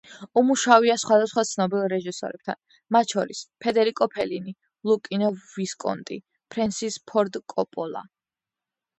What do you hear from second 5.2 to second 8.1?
ვისკონტი, ფრენსის ფორდ კოპოლა.